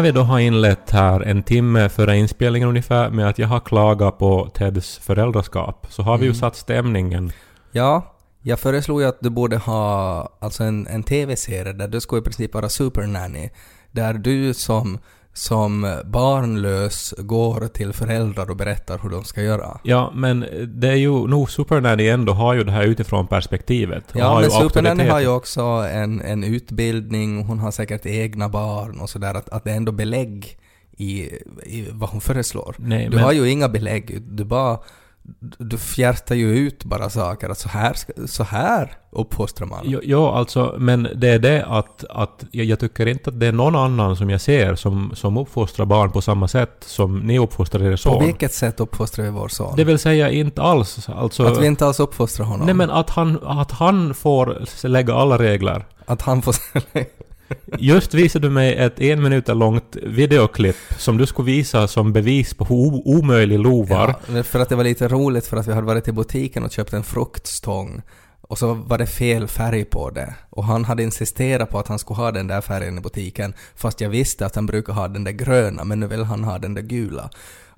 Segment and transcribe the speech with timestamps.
[0.00, 3.60] när vi då har inlett här en timme före inspelningen ungefär med att jag har
[3.60, 6.40] klagat på Teds föräldraskap, så har vi ju Mm.
[6.40, 7.32] satt stämningen.
[7.72, 12.20] Ja, jag föreslog ju att du borde ha alltså en, en TV-serie där du skulle
[12.20, 13.50] i princip vara supernanny.
[13.92, 14.98] Där du som,
[15.32, 19.80] som barnlös går till föräldrar och berättar hur de ska göra.
[19.82, 24.04] Ja, men det är ju nog Supernanny ändå har ju det här utifrån perspektivet.
[24.10, 25.60] och Ja, men supernanny har ju också
[25.92, 29.92] en, en utbildning, hon har säkert egna barn och sådär, att, att det är ändå
[29.92, 30.58] belägg
[30.96, 31.20] i,
[31.66, 32.76] i vad hon föreslår.
[32.78, 34.78] Nej, Du men, har ju inga belägg, du bara
[35.58, 39.80] du fjärtar ju ut bara saker, att så här, så här uppfostrar man.
[39.84, 43.46] Jo, jo, alltså, men det är det att, att jag, jag tycker inte att det
[43.46, 47.38] är någon annan som jag ser som, som uppfostrar barn på samma sätt som ni
[47.38, 48.24] uppfostrar er På son.
[48.24, 49.76] vilket sätt uppfostrar vi vår son?
[49.76, 51.08] Det vill säga inte alls.
[51.08, 52.66] Alltså, att vi inte alls uppfostrar honom?
[52.66, 55.86] nej men att han, att han får lägga alla regler.
[56.06, 56.54] Att han får...
[57.78, 62.54] Just visade du mig ett en minut långt videoklipp som du skulle visa som bevis
[62.54, 64.14] på hur omöjlig Lo var.
[64.34, 66.70] ja, för att det var lite roligt för att vi hade varit i butiken och
[66.70, 68.02] köpt en fruktstång
[68.50, 70.34] och så var det fel färg på det.
[70.50, 74.00] Och han hade insisterat på att han skulle ha den där färgen i butiken fast
[74.00, 76.74] jag visste att han brukar ha den där gröna men nu vill han ha den
[76.74, 77.30] där gula.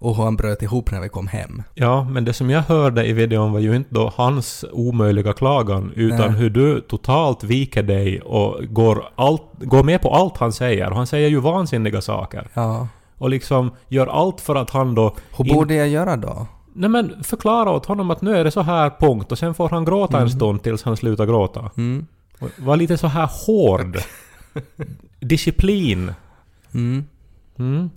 [0.02, 1.62] Och hur han bröt ihop när vi kom hem.
[1.74, 5.92] Ja, men det som jag hörde i videon var ju inte då hans omöjliga klagan,
[5.96, 6.30] utan Nej.
[6.30, 10.90] hur du totalt viker dig och går, allt, går med på allt han säger.
[10.90, 12.48] Och han säger ju vansinniga saker.
[12.54, 12.88] Ja.
[13.18, 15.14] Och liksom gör allt för att han då...
[15.36, 16.46] Hur in- borde jag göra då?
[16.74, 19.32] Nej men förklara åt honom att nu är det så här, punkt.
[19.32, 21.70] Och sen får han gråta en stund tills han slutar gråta.
[21.76, 22.06] Mm.
[22.58, 23.98] Var lite så här hård.
[25.20, 26.12] Disciplin.
[26.74, 27.04] Mm.
[27.58, 27.90] Mm.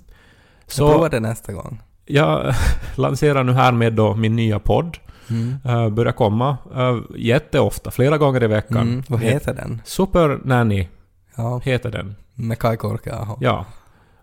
[0.65, 1.81] Jag Så provar det nästa gång.
[2.05, 2.53] Jag
[2.95, 4.97] lanserar nu härmed då min nya podd.
[5.29, 5.55] Mm.
[5.65, 8.81] Uh, börjar komma uh, jätteofta, flera gånger i veckan.
[8.81, 9.03] Mm.
[9.07, 9.81] Vad heter den?
[9.85, 10.87] Super Nanny
[11.35, 12.15] Ja, heter den.
[12.33, 13.37] med Kai Korkeaho.
[13.41, 13.65] Ja.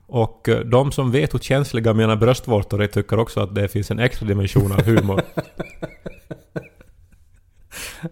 [0.06, 3.90] Och eh, de som vet hur känsliga mina bröstvårtor är tycker också att det finns
[3.90, 5.22] en extra dimension av humor.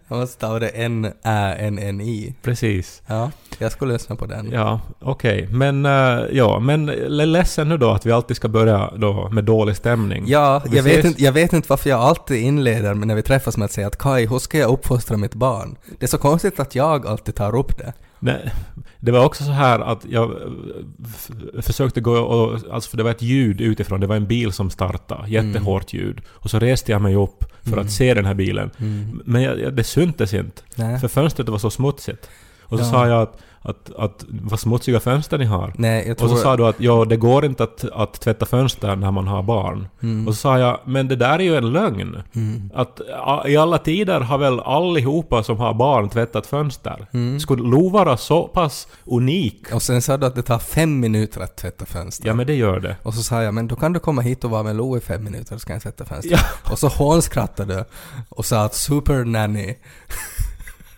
[0.09, 2.34] Jag måste stava det N-Ä-N-N-I.
[2.43, 3.03] Precis.
[3.06, 4.51] Ja, jag skulle lyssna på den.
[4.53, 5.49] Ja, okej.
[5.51, 6.87] Men, eh, ja, men
[7.33, 10.25] ledsen nu då att vi alltid ska börja då med dålig stämning.
[10.27, 13.56] Ja, Vi jag vet, inte, jag vet inte varför jag alltid inleder när vi träffas
[13.56, 15.77] med att säga att Kai, hur ska jag uppfostra mitt barn?
[15.99, 17.93] Det är så konstigt att jag alltid tar upp det.
[18.20, 18.53] Nej,
[19.00, 22.58] det var också så här att jag eh, försökte gå och...
[22.72, 25.31] Alltså för det var ett ljud utifrån, det var en bil som startade.
[25.31, 26.20] Jättehårt ljud.
[26.28, 27.84] Och så reste jag mig upp för Mm.
[27.84, 28.70] att se den här bilen.
[28.78, 29.22] Mm.
[29.25, 30.62] Men jag, jag, det syntes inte.
[30.75, 31.00] Nej.
[31.00, 32.28] För fönstret var så smutsigt.
[32.62, 32.91] Och så Ja.
[32.91, 35.72] sa jag att, att, att vad smutsiga fönster ni har.
[35.76, 36.28] Nej, jag Och tror...
[36.28, 39.43] så sa du att ja, det går inte att, att tvätta fönster när man har
[39.43, 39.88] barn.
[40.03, 40.28] Mm.
[40.28, 42.22] Och så sa jag, men det där är ju en lögn.
[42.34, 42.70] Mm.
[42.75, 47.06] Att a, i alla tider har väl allihopa som har barn tvättat fönster.
[47.12, 47.41] Mm.
[47.41, 49.75] Skulle Lo vara så pass unik?
[49.75, 52.26] Och sen sa du att det tar fem minuter att tvätta fönster.
[52.26, 52.97] Ja men det gör det.
[53.03, 55.00] Och så sa jag, men då kan du komma hit och vara med Lo i
[55.00, 56.31] fem minuter så kan jag tvätta fönster.
[56.31, 56.72] Ja.
[56.72, 57.84] Och så hånskrattade du
[58.28, 59.75] och sa att super nanny.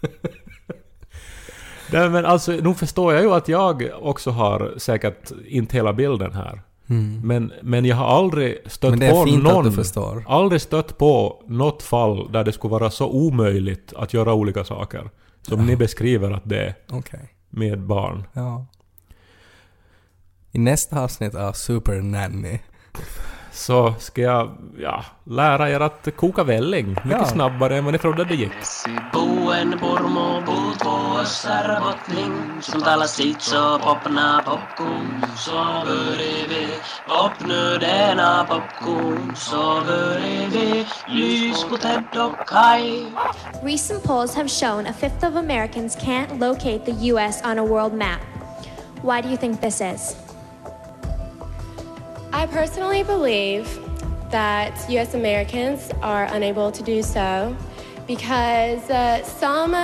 [1.93, 6.33] Nej men alltså, nu förstår jag ju att jag också har säkert inte hela bilden
[6.33, 6.63] här.
[6.89, 7.21] Mm.
[7.25, 10.25] Men, men jag har aldrig stött på någon...
[10.27, 15.11] Aldrig stött på något fall där det skulle vara så omöjligt att göra olika saker.
[15.43, 15.67] Som Ja.
[15.67, 17.35] ni beskriver att det är Okej.
[17.51, 18.25] med barn.
[18.33, 18.67] Ja.
[20.53, 22.59] I nästa avsnitt av Super Nanny.
[23.53, 26.89] Så ska jag, ja, lära er att koka välling.
[26.89, 27.25] Mycket Ja.
[27.25, 28.53] snabbare än vad ni trodde det gick.
[43.63, 47.43] Recent polls have shown a fifth of Americans can't locate the U.S.
[47.45, 48.21] on a world map.
[49.03, 50.17] Why do you think this is?
[52.33, 53.79] I personally believe
[54.31, 57.55] that US Americans are unable to do so
[58.07, 59.77] because uh, some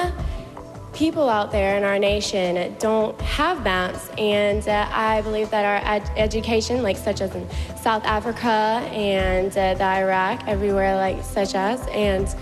[0.95, 5.95] people out there in our nation don't have maps, and uh, I believe that our
[5.95, 7.47] ed- education, like such as in
[7.77, 8.49] South Africa
[8.93, 12.35] and uh, the Iraq, everywhere like such as, and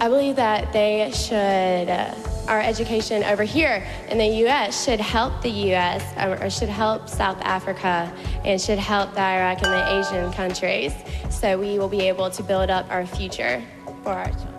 [0.00, 2.14] I believe that they should, uh,
[2.48, 4.84] our education over here in the U.S.
[4.84, 6.02] should help the U.S.
[6.22, 8.12] or, or should help South Africa
[8.44, 10.92] and should help the Iraq and the Asian countries,
[11.30, 13.62] so we will be able to build up our future
[14.02, 14.54] for our children.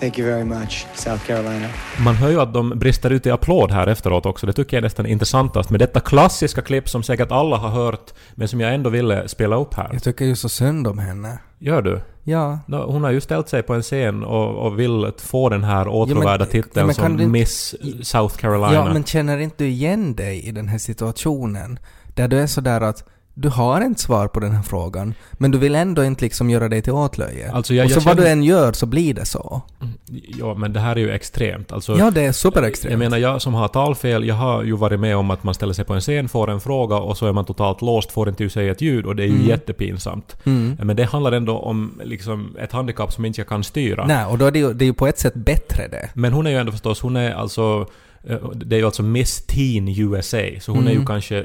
[0.00, 1.68] Thank you very much, South Carolina.
[2.04, 4.46] Man hör ju att de brister ut i applåd här efteråt också.
[4.46, 8.14] Det tycker jag är nästan intressantast med detta klassiska klipp som säkert alla har hört,
[8.34, 9.88] men som jag ändå ville spela upp här.
[9.92, 11.38] Jag tycker ju så synd om henne.
[11.58, 12.00] Gör du?
[12.30, 12.58] Ja.
[12.66, 16.44] Hon har ju ställt sig på en scen och, och vill få den här åtråvärda
[16.44, 18.74] ja, titeln kan som inte- Miss South Carolina.
[18.74, 21.78] Ja, men känner inte du igen dig i den här situationen?
[22.14, 23.04] där du är sådär att
[23.40, 26.68] du har inte svar på den här frågan, men du vill ändå inte liksom göra
[26.68, 27.52] dig till åtlöje.
[27.52, 29.62] Alltså, jag- och så jag vad du känner- än gör så blir det så.
[30.38, 31.72] Ja, men det här är ju extremt.
[31.72, 32.90] Alltså, Ja, det är superextremt.
[32.92, 35.72] Jag menar, jag som har talfel, jag har ju varit med om att man ställer
[35.72, 38.50] sig på en scen, får en fråga och så är man totalt låst, får inte
[38.50, 39.46] säga ett ljud och det är ju Mm.
[39.48, 40.36] jättepinsamt.
[40.82, 44.06] Men det handlar ändå om liksom, ett handikapp som inte jag kan styra.
[44.06, 46.08] Nej, och då är det ju, det är ju på ett sätt bättre det.
[46.14, 47.86] Men hon är ju ändå förstås, hon är alltså...
[48.24, 51.44] eh, Det är ju alltså Miss Teen USA, så hon är ju kanske eh,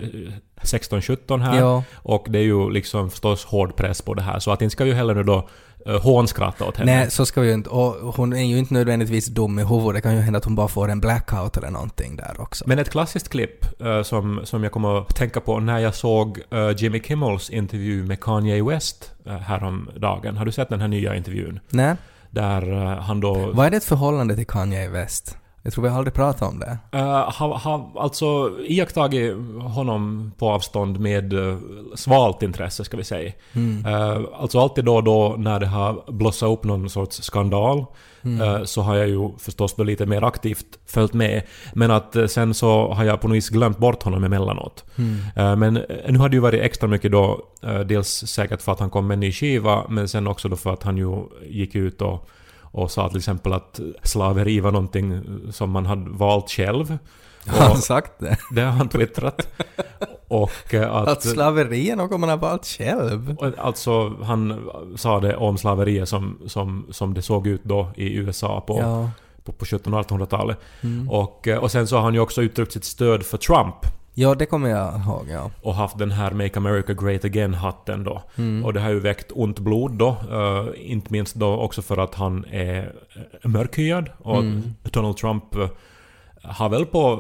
[0.62, 1.60] 16-17 här.
[1.60, 1.84] Ja.
[1.96, 4.40] Och det är ju liksom förstås hård press på det här.
[4.40, 5.50] Så att inte ska ju heller nu då
[5.90, 6.96] uh, hånskratta åt henne.
[6.96, 7.70] Nej, så ska vi ju inte.
[7.70, 9.94] Och hon är ju inte nödvändigtvis dum i huvudet.
[9.94, 12.64] Det kan ju hända att hon bara får en blackout eller någonting där också.
[12.68, 16.42] Men ett klassiskt klipp eh, som, som jag kommer att tänka på när jag såg
[16.52, 20.38] eh, Jimmy Kimmels intervju med Kanye West uh, häromdagen.
[20.38, 21.60] Har du sett den här nya intervjun?
[21.70, 21.96] Nej.
[22.30, 23.52] Där eh, han då...
[23.54, 25.38] Vad är det förhållande till Kanye West?
[25.66, 26.78] Jag tror vi har aldrig pratat om det.
[26.96, 27.02] Uh,
[27.32, 31.58] har, har alltså iakttagit honom på avstånd med uh,
[31.96, 33.32] svalt intresse, ska vi säga.
[33.56, 37.86] Uh, alltså alltid då och då när det har blossat upp någon sorts skandal
[38.26, 41.42] uh, så har jag ju förstås då lite mer aktivt följt med.
[41.74, 44.86] Men att sen så har jag på något vis glömt bort honom emellanåt.
[45.00, 45.74] Uh, men
[46.10, 47.40] nu har det ju varit extra mycket då,
[47.86, 50.74] dels säkert för att han kom med en ny skiva, men sen också då för
[50.74, 52.30] att han ju gick ut och
[52.76, 56.98] och sa till exempel att slaveri var någonting som man hade valt själv.
[57.48, 58.38] Har han Och sagt det?
[58.52, 59.48] det har han twittrat.
[60.28, 61.08] Och eh, att...
[61.08, 63.36] Att slaveri är något man har valt själv?
[63.40, 68.14] och Alltså, han sa det om slaveriet som, som, som det såg ut då i
[68.16, 69.10] USA på, Ja.
[69.44, 70.58] på, på 1700-1800-talet.
[71.10, 73.76] Och, eh, och sen så har han ju också uttryckt sitt stöd för Trump.
[74.18, 75.52] Ja, det kommer jag ihåg, ja.
[75.62, 78.22] och haft den här Make America Great Again-hatten då.
[78.38, 78.66] Mm.
[78.66, 80.08] Och det har ju väckt ont blod då.
[80.32, 84.10] eh, inte minst då också för att han är uh, mörkhyad.
[84.18, 84.76] Och Mm.
[84.84, 85.70] Donald Trump eh,
[86.44, 87.14] har väl på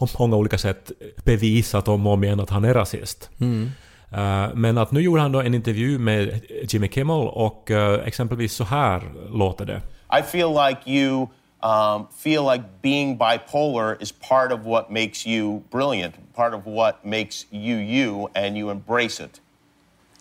[0.00, 0.92] uh, många olika sätt
[1.24, 3.30] bevisat om och om igen att han är rasist.
[3.40, 3.70] Mm.
[4.12, 8.52] Eh, men att nu gjorde han då en intervju med Jimmy Kimmel och eh, exempelvis
[8.52, 9.80] så här låter det.
[10.18, 11.26] I feel like you
[11.62, 17.04] um, feel like being bipolar is part of what makes you brilliant, part of what
[17.04, 19.40] makes you you, and you embrace it.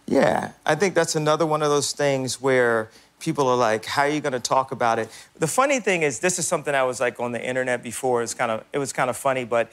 [0.06, 2.90] Yeah, I think that's another one of those things where
[3.20, 6.20] people are like, "How are you going to talk about it?" The funny thing is,
[6.20, 8.22] this is something I was like on the internet before.
[8.24, 9.72] It's kind of it was kind of funny, but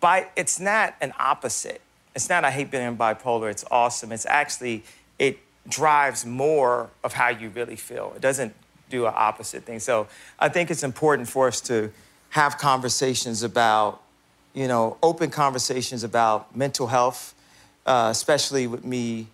[0.00, 1.80] by it's not an opposite.
[2.14, 3.50] It's not I hate being bipolar.
[3.50, 4.12] It's awesome.
[4.12, 4.82] It's actually
[5.18, 5.38] it
[5.68, 8.12] drives more of how you really feel.
[8.16, 8.54] It doesn't
[8.92, 9.80] do an opposite thing.
[9.80, 10.06] So
[10.38, 11.90] I think it's important for us to
[12.28, 14.02] have conversations about,
[14.52, 17.34] you know, open conversations about mental health,
[17.86, 19.28] uh, especially with me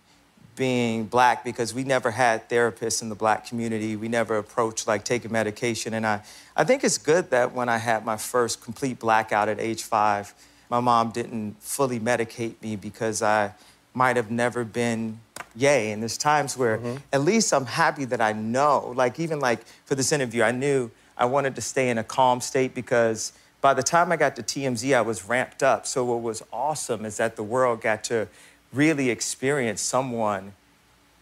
[0.54, 3.96] being black because we never had therapists in the black community.
[3.96, 5.92] We never approached like taking medication.
[5.94, 6.22] And I,
[6.56, 10.34] I think it's good that when I had my first complete blackout at age five,
[10.70, 13.54] my mom didn't fully medicate me because I
[13.94, 15.18] might have never been
[15.56, 15.90] yay.
[15.92, 16.96] And there's times where mm-hmm.
[17.12, 18.92] at least I'm happy that I know.
[18.94, 22.40] Like even like for this interview, I knew I wanted to stay in a calm
[22.40, 25.86] state because by the time I got to TMZ, I was ramped up.
[25.86, 28.28] So what was awesome is that the world got to
[28.72, 30.52] really experience someone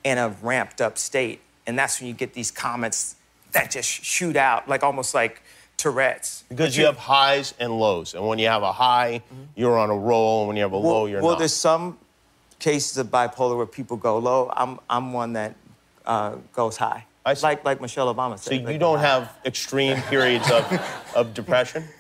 [0.05, 1.41] in a ramped up state.
[1.67, 3.17] And that's when you get these comments
[3.53, 5.43] that just shoot out, like almost like
[5.77, 6.45] Tourette's.
[6.49, 8.15] Because you have highs and lows.
[8.15, 9.43] And when you have a high, mm-hmm.
[9.55, 10.43] you're on a roll.
[10.43, 11.29] And when you have a well, low, you're well not.
[11.31, 11.99] Well, there's some
[12.59, 14.51] cases of bipolar where people go low.
[14.57, 15.55] I'm, I'm one that
[16.05, 17.05] uh, goes high.
[17.25, 17.47] I see.
[17.47, 18.51] Like, like Michelle Obama said.
[18.51, 19.07] so you like, don't high.
[19.07, 20.65] have extreme periods of,
[21.15, 21.85] of depression?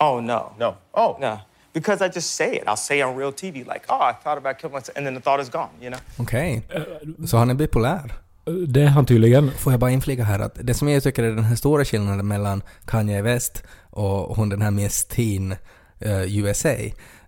[0.00, 0.52] Oh, no.
[0.58, 0.76] No.
[0.94, 1.16] Oh.
[1.20, 1.38] No.
[1.72, 2.64] Because I just say it.
[2.66, 4.96] I'll say on real TV, like, oh, I thought about killing myself.
[4.96, 6.00] And then the thought is gone, you know?
[6.18, 6.62] Okej.
[7.26, 8.12] Så han är bipolär?
[8.68, 9.50] Det är han tydligen.
[9.50, 12.28] Får jag bara inflika här att det som jag tycker är den här stora skillnaden
[12.28, 15.56] mellan Kanye West och hon den här Miss Teen
[15.98, 16.76] eh, USA,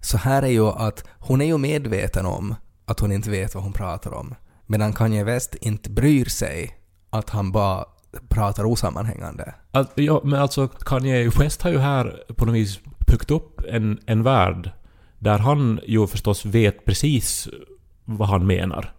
[0.04, 3.64] så här är ju att hon är ju medveten om att hon inte vet vad
[3.64, 4.34] hon pratar om.
[4.66, 6.78] Medan Kanye West inte bryr sig
[7.10, 7.84] att han bara
[8.28, 9.54] pratar osammanhängande.
[9.70, 13.98] Att, ja, men alltså Kanye West har ju här på något vis byggt upp en,
[14.06, 14.70] en värld
[15.18, 17.48] där han ju förstås vet precis
[18.04, 18.92] vad han menar.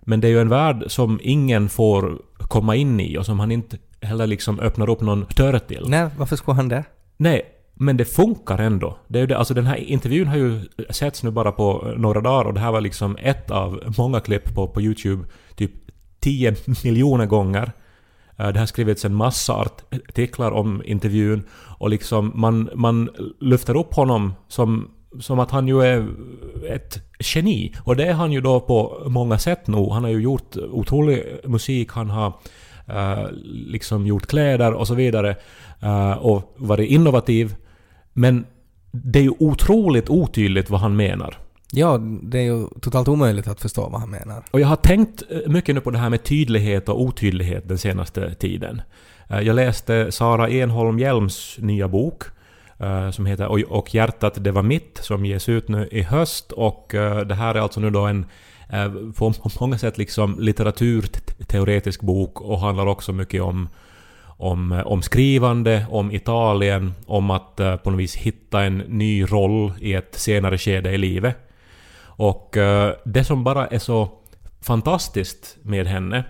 [0.00, 3.50] Men det är ju en värld som ingen får komma in i och som han
[3.50, 5.84] inte heller liksom öppnar upp någon dörr till.
[5.88, 6.84] Nej, varför skulle han det?
[7.16, 8.98] Nej, men det funkar ändå.
[9.08, 12.20] Det är ju det, alltså den här intervjun har ju setts nu bara på några
[12.20, 15.24] dagar och det här var liksom ett av många klipp på, på YouTube,
[15.56, 15.72] typ
[16.20, 17.72] 10 miljoner gånger.
[18.36, 19.54] Eh, det har skrivits en massa
[20.08, 21.42] artiklar om intervjun
[21.78, 24.90] och liksom man, man lyfter upp honom som,
[25.20, 26.08] som att han ju är
[26.68, 27.74] ett geni.
[27.84, 29.92] Och det är han ju då på många sätt nog.
[29.92, 32.32] Han har ju gjort otrolig musik, han har
[32.86, 35.36] eh, liksom gjort kläder och så vidare
[35.82, 37.54] eh, och varit innovativ.
[38.14, 38.44] Men
[38.92, 41.36] det är ju otroligt otydligt vad han menar.
[41.72, 44.42] Ja, det är ju totalt omöjligt att förstå vad han menar.
[44.50, 47.78] Och jag har tänkt eh, mycket nu på det här med tydlighet och otydlighet den
[47.78, 48.82] senaste tiden.
[49.28, 52.22] Eh, Jag läste Sara Enholm Hjelms nya bok
[52.78, 56.52] eh, som heter "Och- Och hjärtat det var mitt som ges ut nu i höst
[56.52, 56.86] och
[57.26, 58.26] det här är alltså nu då en
[59.16, 63.68] på många sätt liksom litteraturteoretisk bok och handlar också mycket om
[64.36, 69.24] om, eh, om skrivande, om Italien, om att eh, på något vis hitta en ny
[69.24, 71.36] roll i ett senare skede i livet.
[72.02, 74.08] Och eh, det som bara är så
[74.60, 76.24] fantastiskt med henne,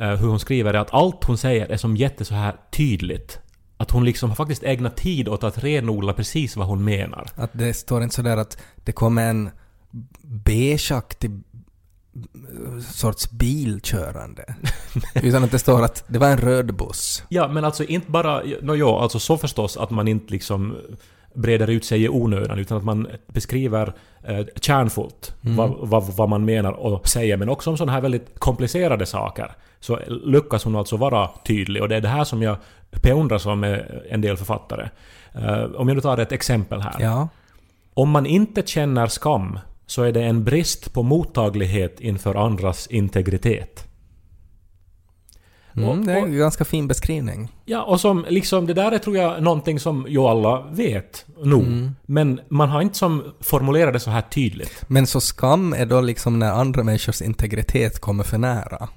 [0.00, 3.40] hur hon skriver, är att allt hon säger är som jätte så här tydligt.
[3.76, 7.26] Att hon liksom har faktiskt ägnat tid åt att renodla precis vad hon menar.
[7.34, 9.50] Att det står inte sådär att det kommer en
[10.22, 11.30] beigeaktig
[12.92, 14.44] sorts bilkörande.
[15.14, 17.22] Utan att det står att det var en röd buss.
[17.28, 18.42] Ja, men alltså inte bara...
[18.62, 20.76] No, ja, alltså så förstås att man inte liksom
[21.34, 26.44] breder ut sig i onödan, utan att man beskriver eh, kärnfullt vad, vad, vad man
[26.44, 29.52] menar och säger, men också om sådana här väldigt komplicerade saker.
[29.80, 32.56] Så lyckas hon alltså vara tydlig, och det är det här som jag
[33.02, 34.88] beundrar som med en del författare.
[35.32, 36.96] Eh, om jag nu tar ett exempel här.
[37.00, 37.28] Ja.
[37.94, 43.84] Om man inte känner skam så är det en brist på mottaglighet inför andras integritet.
[45.76, 47.48] Mm, det är en ganska fin beskrivning.
[47.64, 51.62] Ja, och som liksom, det där är tror jag någonting som ju alla vet nog.
[51.62, 51.90] Mm.
[52.06, 54.84] Men man har inte som formulerat det så här tydligt.
[54.88, 58.88] Men så skam är då liksom när andra människors integritet kommer för nära.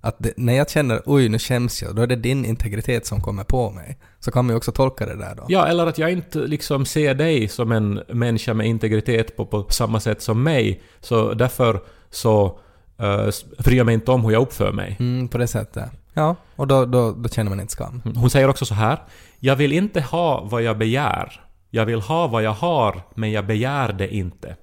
[0.00, 3.20] Att det, när jag känner oj nu skäms jag, då är det din integritet som
[3.20, 3.98] kommer på mig.
[4.18, 5.44] Så kan man ju också tolka det där då.
[5.48, 9.66] Ja, eller att jag inte liksom ser dig som en människa med integritet på, på
[9.70, 10.82] samma sätt som mig.
[11.00, 11.80] Så därför
[12.10, 12.58] så
[13.02, 13.30] uh,
[13.64, 14.96] bryr jag mig inte om hur jag uppför mig.
[15.00, 15.90] Mm, på det sättet.
[16.12, 18.02] Ja, och då, då, då känner man inte skam.
[18.16, 19.02] Hon säger också så här.
[19.40, 21.40] Jag vill inte ha vad jag begär.
[21.70, 24.56] Jag vill ha vad jag har, men jag begär det inte.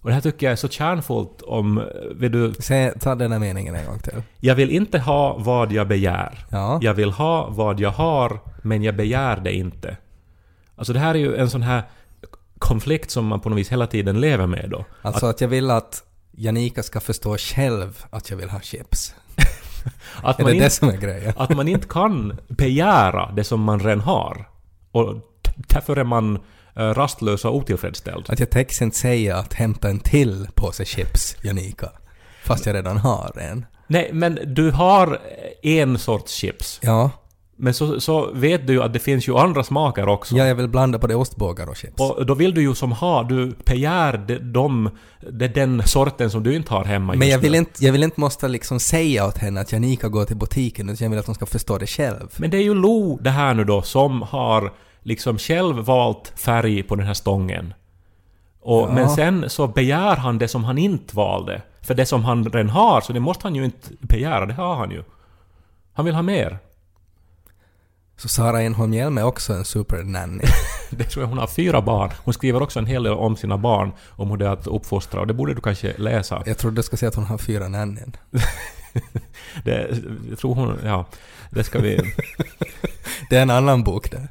[0.00, 1.84] Och det här tycker jag är så kärnfullt om...
[2.14, 2.54] Vill du...
[2.58, 4.22] Säg, ta den här meningen en gång till.
[4.40, 6.46] Jag vill inte ha vad jag begär.
[6.50, 6.78] Ja.
[6.82, 9.96] Jag vill ha vad jag har, men jag begär det inte.
[10.76, 11.82] Alltså det här är ju en sån här
[12.58, 14.84] konflikt som man på något vis hela tiden lever med då.
[15.02, 19.14] Alltså att, jag vill att Janika ska förstå själv att jag vill ha chips.
[20.22, 21.32] Att Är man, inte, som är grejen?
[21.36, 24.48] att man inte kan begära det som man redan har.
[24.92, 25.14] Och
[25.56, 26.38] därför är man
[26.78, 28.24] eh, rastlös och otillfredsställd.
[28.28, 31.88] Att jag täcks inte säga att hämta en till påse chips, Janika.
[32.44, 33.66] Fast jag redan har en.
[33.86, 35.18] Nej, men du har
[35.62, 36.78] en sorts chips.
[36.82, 37.10] Ja,
[37.56, 40.36] Men så, så vet du ju att det finns ju andra smaker också.
[40.36, 41.94] ja jag vill blanda både ostbågar och chips.
[42.00, 44.90] Och då vill du ju som ha, du begär de, de,
[45.30, 47.58] de, den sorten som du inte har hemma Men jag vill, nu.
[47.58, 51.04] inte, jag vill inte måste liksom säga åt henne att Janika går till butiken, utan
[51.04, 52.28] jag vill att hon ska förstå det själv.
[52.36, 56.82] Men det är ju Lo det här nu då som har liksom själv valt färg
[56.82, 57.74] på den här stången.
[58.60, 58.92] Och, Ja.
[58.92, 61.62] Men sen så begär han det som han inte valde.
[61.82, 64.74] För det som han redan har, så det måste han ju inte begära, det har
[64.74, 65.02] han ju.
[65.92, 66.58] Han vill ha mer.
[68.16, 70.44] Så Sara Enholm Hjelm är också en supernanny.
[70.90, 72.10] Det tror jag hon har fyra barn.
[72.24, 75.20] Hon skriver också en hel del om sina barn, om hur det är att uppfostra,
[75.20, 76.42] och det borde du kanske läsa.
[76.46, 78.16] Jag trodde du skulle säga att hon har fyra nannyn.
[79.64, 81.06] Det, jag tror hon, ja,
[81.50, 82.14] det ska vi...
[83.30, 84.28] Det är en annan bok det.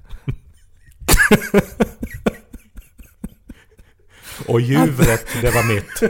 [4.47, 6.03] Och djuret, det var mitt.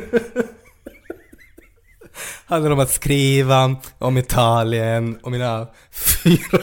[2.45, 6.59] Handlar om att skriva, om Italien, om mina fyra.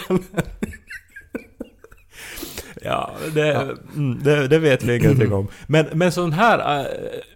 [2.83, 5.49] Ja, det, mm, det, det vet vi ingenting om.
[5.67, 6.87] Men, men sån här äh,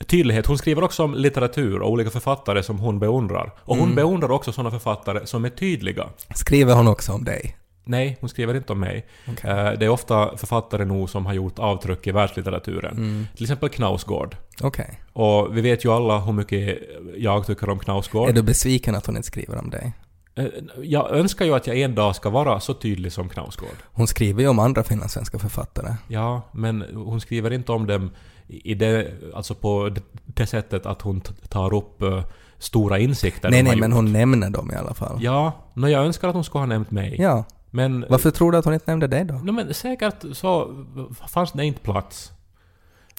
[0.06, 3.52] tydlighet, hon skriver också om litteratur och olika författare som hon beundrar.
[3.58, 6.08] Och hon beundrar också såna författare som är tydliga.
[6.34, 7.56] Skriver hon också om dig?
[7.88, 9.06] Nej, hon skriver inte om mig.
[9.28, 9.50] Okej.
[9.50, 13.26] Eh, Det är ofta författare nog som har gjort avtryck i världslitteraturen.
[13.34, 14.36] Till exempel Knausgård.
[14.62, 15.00] Okej.
[15.12, 16.78] Och vi vet ju alla hur mycket
[17.16, 18.28] jag tycker om Knausgård.
[18.28, 19.92] Är du besviken att hon inte skriver om dig?
[20.34, 20.44] Eh,
[20.82, 23.76] Jag önskar ju att jag en dag ska vara så tydlig som Knausgård.
[23.84, 25.94] Hon skriver ju om andra finlandssvenska författare.
[26.08, 28.10] Ja, men hon skriver inte om dem
[28.48, 29.90] i det, alltså på
[30.34, 32.24] det- sättet att hon tar upp eh,
[32.58, 35.18] stora insikter nej, nej, men hon nämner dem i alla fall.
[35.22, 37.16] Ja, no, jag önskar att hon skulle ha nämnt mig.
[37.18, 37.44] Ja.
[37.70, 38.04] Men...
[38.08, 39.34] Varför tror du att hon inte nämnde dig då?
[39.34, 40.84] No, men säkert så
[41.28, 42.32] fanns det inte plats.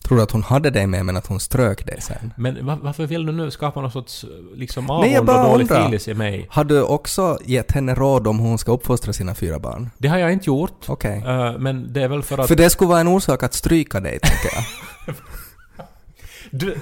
[0.03, 2.34] Tror du att hon hade dig med men att hon strök dig sen?
[2.38, 4.25] Men va- varför vill du nu skapa någon sorts
[4.56, 6.48] liksom Nej, jag avund och dålig filis i mig?
[6.50, 9.89] Har du också gett henne råd om hur hon ska uppfostra sina fyra barn?
[9.98, 10.86] Det har jag inte gjort.
[10.88, 11.24] Okej.
[11.27, 12.48] Eh, men det är väl för att...
[12.48, 15.15] För det skulle vara en orsak att stryka dig, tänker jag.
[16.51, 16.77] Du,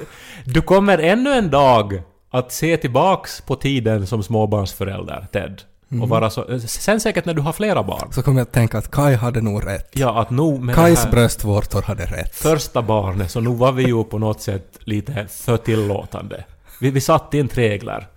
[0.46, 5.62] du kommer ännu en dag att se tillbaks på tiden som småbarnsförälder, Ted.
[6.02, 8.08] Och vara så, sen säkert när du har flera barn.
[8.14, 9.90] Så kommer jag att tänka att Kai hade nog rätt.
[9.94, 12.36] Ja, att nog med Kais här bröstvårtor hade rätt.
[12.36, 16.46] första barnet så nog var vi ju på något sätt lite för tillåtande.
[16.82, 18.08] Vi, vi satte inte regler.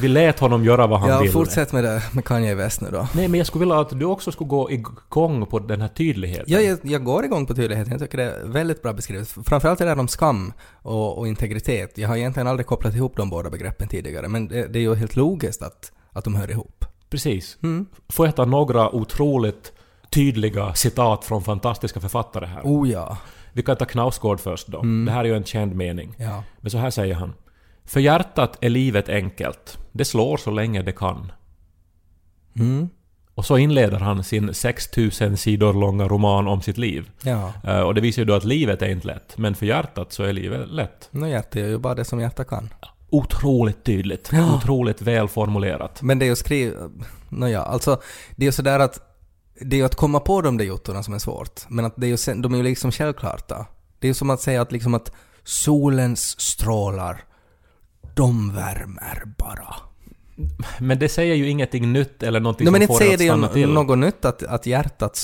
[0.00, 1.32] Vi lät honom göra vad han Ja, ville.
[1.32, 3.08] fortsätt med det med Kanye West nu då.
[3.14, 6.44] Nej, men jag skulle vilja att du också skulle gå igång på den här tydligheten.
[6.48, 7.92] Ja, jag, jag går igång på tydligheten.
[7.92, 9.28] Jag tycker det är väldigt bra beskrivet.
[9.46, 11.98] Framförallt det där om skam och, och integritet.
[11.98, 14.94] Jag har egentligen aldrig kopplat ihop de båda begreppen tidigare, men det, det är ju
[14.94, 16.84] helt logiskt att, att de hör ihop.
[17.10, 17.58] Precis.
[17.62, 17.86] Mm.
[18.08, 19.72] Får jag ta några otroligt
[20.10, 22.60] tydliga citat från fantastiska författare här?
[22.64, 23.18] Oh ja.
[23.52, 24.82] Vi kan ta Knausgård först då.
[25.06, 26.14] Det här är ju en känd mening.
[26.18, 26.44] Ja.
[26.60, 27.32] Men så här säger han.
[27.84, 29.78] För hjärtat är livet enkelt.
[29.92, 31.32] Det slår så länge det kan.
[32.56, 32.88] Mm.
[33.34, 37.10] Och så inleder han sin 6000 sidor långa roman om sitt liv.
[37.22, 37.52] Ja.
[37.64, 39.38] Eh, Och det visar ju då att livet är inte lätt.
[39.38, 41.08] Men för hjärtat så är livet lätt.
[41.10, 42.68] Nå, hjärtat är ju bara det som hjärtat kan.
[43.10, 44.28] Otroligt tydligt.
[44.32, 44.56] Ja.
[44.56, 46.02] Otroligt välformulerat.
[46.02, 46.76] Men det är ju skriv...
[47.28, 48.00] Nåja, alltså
[48.36, 49.00] det är ju sådär att
[49.60, 51.60] det är ju att komma på de där jottorna som är svårt.
[51.68, 53.66] Men att det är ju, de är ju liksom självklara.
[53.98, 55.12] Det är ju som att säga att liksom att
[55.44, 57.24] solens strålar,
[58.14, 59.89] de värmer bara.
[60.78, 63.14] Men det säger ju ingenting nytt eller någonting Nej, men som inte får säger det
[63.14, 63.74] att det stanna ju till.
[63.74, 65.20] något nytt att, att hjärtat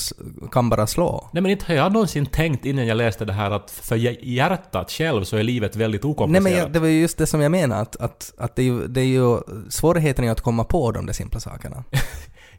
[0.51, 1.29] kan bara slå.
[1.33, 4.19] Nej men inte har jag någonsin tänkt innan jag läste det här att för hj-
[4.21, 6.43] hjärtat själv så är livet väldigt Nej okomplicerat.
[6.43, 8.65] men jag, det var ju just det som jag menade, att, att, att det, är
[8.65, 9.37] ju, det är ju
[9.69, 11.83] svårigheten är ju att komma på de där simpla sakerna.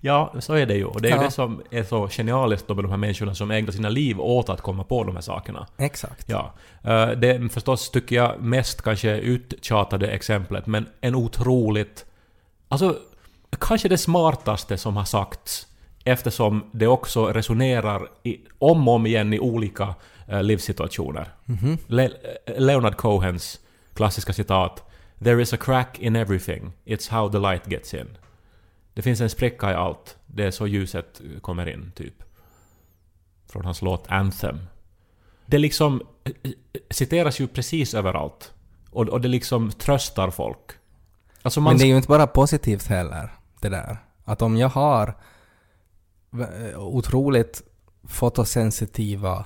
[0.01, 0.85] Ja, så är det ju.
[0.85, 1.23] Och det är ju Ja.
[1.25, 4.49] det som är så genialiskt då med de här människorna som ägnar sina liv åt
[4.49, 5.67] att komma på de här sakerna.
[5.79, 6.25] Exakt.
[6.29, 6.55] Ja.
[6.85, 12.05] Eh, Det förstås, tycker jag, mest kanske uttjatade exemplet, men en otroligt...
[12.69, 12.99] Alltså,
[13.51, 15.67] kanske det smartaste som har sagts,
[16.05, 19.95] eftersom det också resonerar i, om och om igen i olika
[20.27, 21.33] eh, livssituationer.
[21.87, 22.11] Le-
[22.59, 23.61] Leonard Cohens
[23.95, 24.85] klassiska citat
[25.25, 28.17] “There is a crack in everything, it's how the light gets in”.
[28.95, 32.15] Det finns en spricka i allt, det är så ljuset kommer in, typ.
[33.53, 34.59] Från hans låt Anthem.
[35.47, 36.51] Det liksom eh, eh,
[36.91, 38.53] citeras ju precis överallt.
[38.91, 40.71] Och, och det liksom tröstar folk.
[41.43, 41.73] Alltså man...
[41.73, 43.99] Men det är ju inte bara positivt heller, det där.
[44.25, 45.17] Att om jag har
[46.31, 47.63] v- otroligt
[48.05, 49.45] fotosensitiva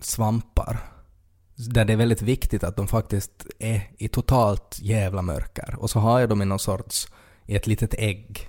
[0.00, 0.78] svampar,
[1.54, 6.00] där det är väldigt viktigt att de faktiskt är i totalt jävla mörker, och så
[6.00, 7.08] har jag dem i någon sorts,
[7.46, 8.48] i ett litet ägg,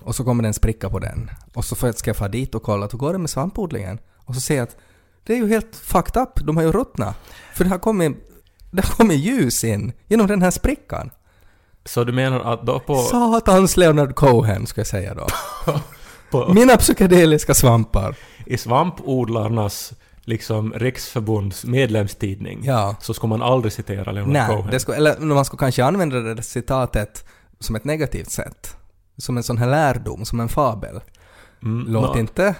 [0.00, 2.62] och så kommer det en spricka på den, och så ska jag fara dit och
[2.62, 3.98] kolla, hur går det med svampodlingen?
[4.16, 4.76] Och så ser jag att
[5.24, 7.16] det är ju helt fucked up, de har ju ruttnat.
[7.54, 8.16] För det har kommit,
[8.70, 11.10] det har kommit ljus in genom den här sprickan.
[11.88, 12.96] Så du menar att då på...
[12.96, 15.26] Satans Leonard Cohen, ska jag säga då.
[16.30, 18.16] på Mina psykedeliska svampar.
[18.46, 19.92] I svampodlarnas
[20.24, 22.96] liksom riksförbunds medlemstidning Ja.
[23.00, 24.70] så ska man aldrig citera Leonard Nej, Cohen.
[24.70, 27.24] det ska, eller man ska kanske använda det där citatet
[27.60, 28.76] som ett negativt sätt.
[29.16, 31.00] Som en sån här lärdom, som en fabel.
[31.62, 32.54] Mm, Låt nå- inte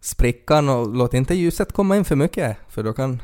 [0.00, 3.22] sprickan och låt inte ljuset komma in för mycket, för då kan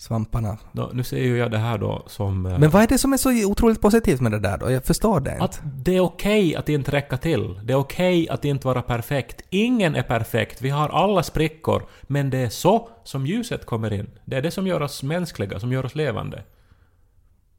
[0.00, 0.58] svamparna...
[0.72, 2.46] nå, nu ser ju jag det här då som...
[2.46, 4.70] eh, Men vad är det som är så otroligt positivt med det där då?
[4.70, 5.44] Jag förstår det inte.
[5.44, 7.60] Att det är okej att inte räcka till.
[7.64, 9.42] Det är okej att inte vara perfekt.
[9.50, 10.62] Ingen är perfekt.
[10.62, 11.82] Vi har alla sprickor.
[12.02, 14.10] Men det är så som ljuset kommer in.
[14.24, 16.42] Det är det som gör oss mänskliga, som gör oss levande.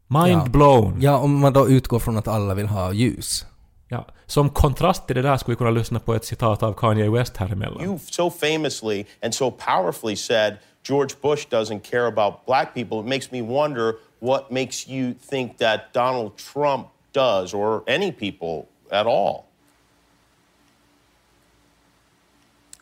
[0.08, 0.46] Mind Ja.
[0.52, 1.02] blown.
[1.02, 3.46] Ja, om man då utgår från att alla vill ha ljus.
[3.88, 4.08] Ja.
[4.26, 7.38] Som kontrast till det där skulle vi kunna lyssna på ett citat av Kanye West
[7.38, 7.84] här emellan.
[7.84, 13.00] You so famously and so powerfully said George Bush doesn't care about black people.
[13.00, 18.68] It makes me wonder what makes you think that Donald Trump does, or any people
[18.92, 19.46] at all.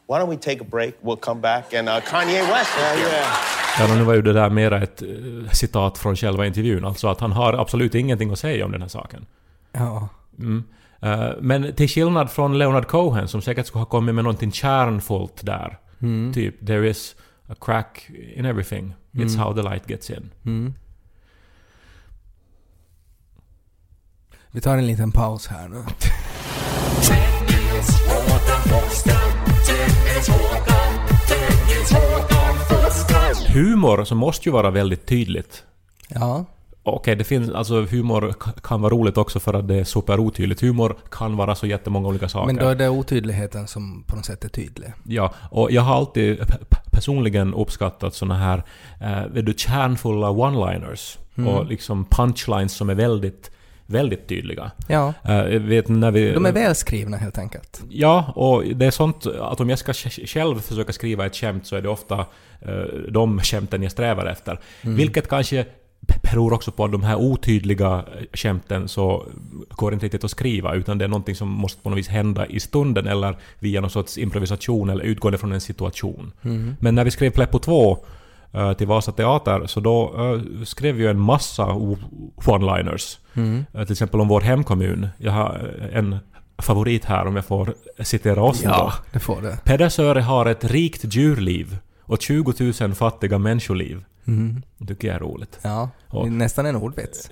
[0.08, 0.96] Why don't we take a break?
[1.02, 2.72] We'll come back and uh, Kanye West.
[2.78, 3.26] is here.
[3.80, 5.08] Ja, nu var ju det där mera ett eh,
[5.52, 6.86] citat från själva intervjun.
[6.86, 9.26] Alltså att han har absolut ingenting att säga om den här saken.
[9.72, 10.10] Ja.
[10.40, 10.64] Mm.
[11.02, 15.46] Eh, men till skillnad från Leonard Cohen som säkert skulle ha kommit med någonting kärnfullt
[15.46, 15.78] där.
[16.34, 17.16] Typ “There is
[17.50, 18.94] a crack in everything.
[19.14, 20.30] It's how the light gets in”.
[20.46, 20.74] Mm.
[24.52, 25.84] Vi tar en liten paus här nu.
[33.54, 35.64] Humor så måste ju vara väldigt tydligt.
[36.08, 36.46] Ja.
[36.84, 37.50] Okej, det finns...
[37.50, 38.34] Alltså humor
[38.64, 40.62] kan vara roligt också för att det är superotydligt.
[40.62, 42.54] Humor kan vara så jättemånga olika saker.
[42.54, 44.94] Men då är det otydligheten som på något sätt är tydlig.
[45.04, 46.40] Ja, och jag har alltid
[47.00, 48.64] personligen uppskattat såna här
[49.02, 51.18] eh, du, kärnfulla one-liners.
[51.38, 51.54] Mm.
[51.54, 53.52] Och liksom punchlines som är väldigt,
[53.86, 54.72] väldigt tydliga.
[54.88, 55.14] Ja.
[55.24, 56.32] Jag vet när vi...
[56.32, 57.82] De är välskrivna helt enkelt.
[57.90, 61.76] Ja, och det är sånt att om jag ska själv försöka skriva ett skämt så
[61.76, 62.26] är det ofta
[62.62, 62.72] eh,
[63.10, 64.60] de skämten jag strävar efter.
[64.82, 64.96] Mm.
[64.96, 65.66] Vilket kanske
[66.22, 69.26] beror också på att de här otydliga eh, skämten så
[69.69, 72.45] går inte riktigt att skriva utan det är någonting som måste på något vis hända
[72.45, 76.32] i stunden eller via någon sorts improvisation eller utgående från en situation.
[76.80, 77.98] Men när vi skrev Pleppo 2
[78.52, 81.65] eh, till Vasa Teater så då eh, skrev vi ju en massa
[82.36, 83.17] one-liners.
[83.74, 85.08] Eh, Till exempel om vår hemkommun.
[85.17, 86.17] Jag har en
[86.58, 88.69] favorit här om jag får citera oss då.
[88.69, 89.58] Ja, det får det.
[89.63, 94.04] Pedersöre har ett rikt djurliv och 20 000 fattiga människoliv.
[94.34, 94.62] Mm.
[94.78, 95.60] Det tycker jag är roligt.
[95.62, 97.30] Ja, Och- nästan en ordvits.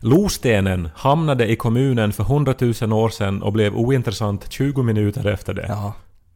[0.00, 5.54] Lostenen hamnade i kommunen för 100 000 år sedan och blev ointressant 20 minuter efter
[5.54, 5.66] det.
[5.68, 5.92] Ja,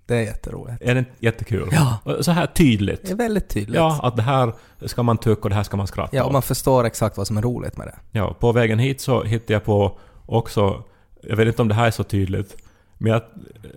[0.07, 0.83] det är jätteroligt.
[0.83, 1.69] Är det jättekul?
[1.73, 1.99] Ja.
[2.21, 3.03] Så här tydligt.
[3.07, 3.77] Det är väldigt tydligt.
[3.77, 4.53] Ja, att det här
[4.87, 7.27] ska man tycka och det här ska man skratta Ja, och man förstår exakt vad
[7.27, 8.19] som är roligt med det.
[8.19, 10.83] Ja, på vägen hit så hittade jag på också,
[11.23, 12.57] jag vet inte om det här är så tydligt,
[12.99, 13.23] men jag,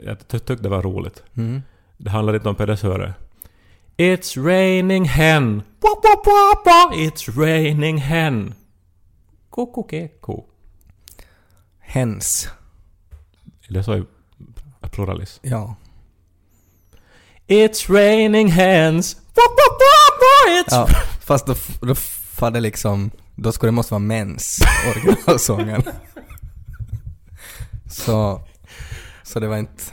[0.06, 1.24] jag ty- tyckte det var roligt.
[1.38, 1.62] Mm.
[1.98, 3.13] Det handlar inte om Pedersöre.
[3.97, 5.63] It's raining hen.
[5.82, 6.93] Wop, wop, wop, wop.
[6.93, 8.56] It's raining hen.
[9.49, 10.45] Koko keko.
[11.79, 12.49] Hens.
[13.69, 14.03] Det så i
[14.91, 15.39] pluralis?
[15.43, 15.75] Ja.
[17.47, 19.15] It's raining hens.
[19.15, 20.49] Wop, wop, wop, wop.
[20.49, 20.75] It's...
[20.75, 20.88] ja.
[21.19, 21.95] Fast då, då
[22.51, 23.12] det liksom...
[23.36, 25.84] Då skulle det måste vara mens, originalsången.
[27.89, 28.41] så...
[29.23, 29.84] Så det var inte...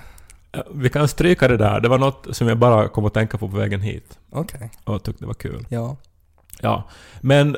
[0.71, 1.81] Vi kan stryka det där.
[1.81, 4.19] Det var något som jag bara kom att tänka på på vägen hit.
[4.31, 4.71] Okej.
[4.85, 5.67] Och tyckte det var kul.
[5.69, 5.97] Ja.
[6.61, 6.89] Ja,
[7.21, 7.57] men...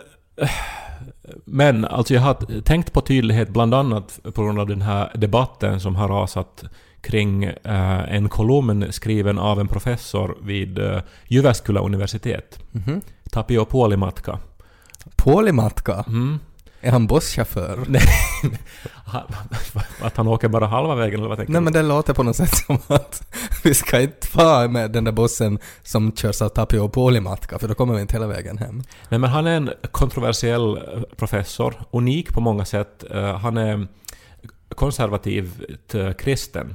[1.44, 5.80] Men alltså jag har tänkt på tydlighet bland annat på grund av den här debatten
[5.80, 6.64] som har rasat
[7.00, 12.58] kring eh, en kolumn skriven av en professor vid eh, Jyväskylä universitet.
[12.70, 13.00] Mhm.
[13.30, 14.38] Tapio Puolimatka.
[15.16, 16.04] Puolimatka?
[16.08, 16.38] Mm.
[16.84, 17.78] Är han busschaufför?
[17.88, 18.02] Nej,
[20.00, 21.64] att han åker bara halva vägen eller vad tänker Nej du?
[21.64, 25.12] men det låter på något sätt som att vi ska inte vara med den där
[25.12, 28.82] bussen som körs av Tapio Puolimatka för då kommer vi inte hela vägen hem.
[29.08, 33.04] Nej, men han är en kontroversiell eh, professor, unik på många sätt.
[33.10, 33.86] Eh, Han är
[34.74, 36.74] konservativt eh, kristen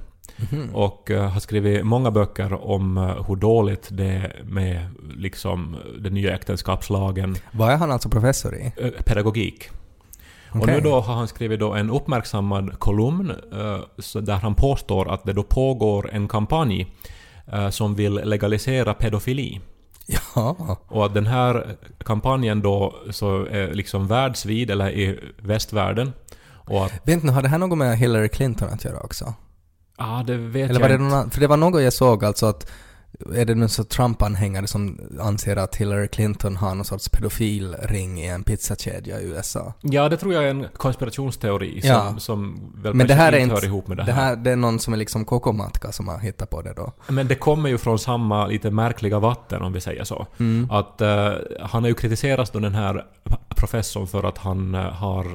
[0.74, 6.14] och eh, har skrivit många böcker om eh, hur dåligt det är med liksom den
[6.14, 8.72] nya äktenskapslagen, Vad är han alltså professor i?
[8.78, 9.70] eh, pedagogik.
[10.50, 10.76] Och Okej.
[10.76, 13.34] nu då har han skrivit då en uppmärksammad kolumn
[14.00, 16.88] så där han påstår att det då pågår en kampanj
[17.54, 19.62] eh, som vill legalisera pedofili.
[20.36, 20.78] Ja.
[20.88, 26.14] Och att den här kampanjen då så är liksom världsvid, eller i västvärlden.
[26.50, 26.92] Och att...
[26.92, 29.34] Vet inte, har det här något med Hillary Clinton att göra också?
[29.98, 31.16] Ja, det vet Eller jag var det inte.
[31.16, 31.30] någon?
[31.30, 32.72] För det var något jag såg alltså att
[33.36, 38.28] är det någon så Trump-anhängare som anser att Hillary Clinton har någon sorts pedofilring i
[38.28, 39.74] en pizzakedja i USA?
[39.82, 42.16] Ja, det tror jag är en konspirationsteori som, Ja.
[42.18, 44.26] som väl Men det här är inte hör ihop med det det här.
[44.26, 44.36] här.
[44.36, 46.94] Det är någon som är liksom kokomatka som har hittat på det då.
[47.08, 50.28] Men det kommer ju från samma lite märkliga vatten om vi säger så.
[50.40, 50.72] Mm.
[50.72, 53.06] Att eh, han har ju kritiserats då den här
[53.56, 55.26] professorn för att han eh, har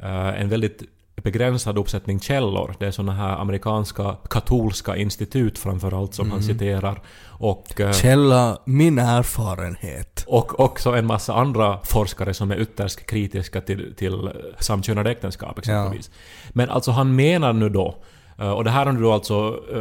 [0.00, 0.82] eh, en väldigt
[1.22, 2.74] begränsad uppsättning källor.
[2.78, 6.52] Det är såna här amerikanska katolska institut framförallt som han Mm.
[6.52, 7.02] citerar.
[7.28, 10.24] Och, eh, Källa min erfarenhet.
[10.26, 16.10] och också en massa andra forskare som är ytterst kritiska till, till samkönade äktenskap exempelvis.
[16.50, 17.94] Men alltså han menar nu då
[18.38, 19.80] eh, och det här har nu då alltså eh,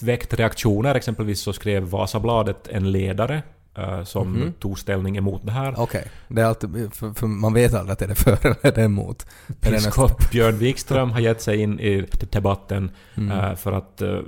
[0.00, 0.94] väckt reaktioner.
[0.94, 3.42] Exempelvis så skrev Vasabladet en ledare
[3.78, 4.52] eh, som Mhm.
[4.52, 5.74] tog ställning emot det här.
[5.80, 8.80] Okej, det är alltid, för, för man vet aldrig att det är för eller det
[8.80, 9.26] är emot.
[9.60, 13.30] Biskop Björn Wikström har gett sig in i debatten Mm.
[13.38, 14.18] eh, för att uh,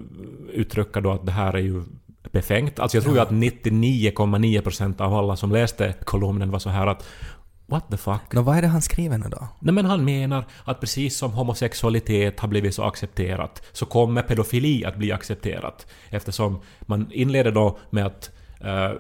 [0.53, 1.83] uttrycka då att det här är ju
[2.33, 2.79] befängt.
[2.79, 7.05] Alltså jag tror ju att 99,9% av alla som läste kolumnen var så här att
[7.69, 8.21] What the fuck?
[8.33, 9.49] Nå, vad är det han skriver nu då?
[9.61, 14.85] Nej men han menar att precis som homosexualitet har blivit så accepterat så kommer pedofili
[14.85, 15.87] att bli accepterat.
[16.11, 18.36] Eftersom man inleder då med att eh,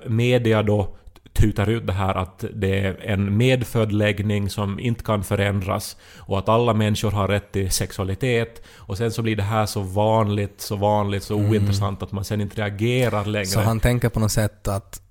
[0.06, 0.96] media då
[1.36, 6.38] tutar ut det här att det är en medfödd läggning som inte kan förändras och
[6.38, 10.60] att alla människor har rätt till sexualitet och sen så blir det här så vanligt,
[10.60, 13.46] så vanligt, så ointressant att man sen inte reagerar längre.
[13.46, 15.02] Så han tänker på något sätt att,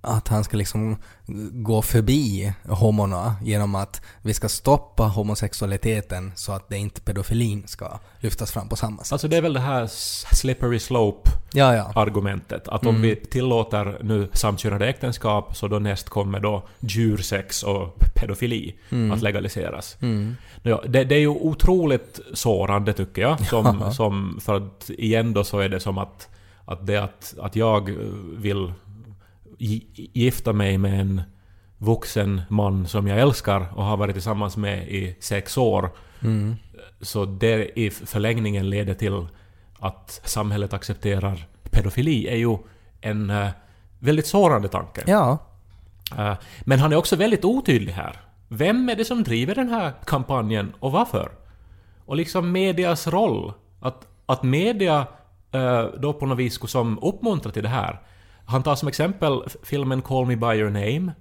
[0.00, 0.96] att han ska liksom
[1.52, 7.98] gå förbi homorna genom att vi ska stoppa homosexualiteten så att det inte pedofilin ska
[8.20, 9.12] lyftas fram på samma sätt.
[9.12, 9.86] Alltså det är väl det här
[10.34, 11.92] slippery slope Ja, ja.
[12.68, 18.74] Att om vi tillåter nu samkönade äktenskap så då näst kommer då djursex och pedofili
[19.12, 19.96] att legaliseras.
[20.62, 23.46] Ja, det, det är ju otroligt sårande tycker jag.
[23.46, 26.28] Som, som, för att igen då så är det som att,
[26.64, 27.90] att det att, att jag
[28.36, 28.72] vill
[30.12, 31.22] gifta mig med en
[31.78, 35.90] vuxen man som jag älskar och har varit tillsammans med i sex år.
[36.22, 36.56] Mm.
[37.00, 39.26] Så det i förlängningen leder till
[39.78, 42.58] att samhället accepterar pedofili är ju
[43.00, 43.48] en eh,
[43.98, 45.02] väldigt sårande tanke.
[45.06, 45.38] Ja.
[46.18, 48.16] Eh, Men han är också väldigt otydlig här.
[48.48, 51.30] Vem är det som driver den här kampanjen och varför?
[52.06, 53.52] Och liksom medias roll.
[53.80, 55.06] Att, att media
[55.52, 58.00] eh, då på något vis skulle som uppmuntra till det här.
[58.50, 61.12] Han tar som exempel filmen Call Me By Your Name.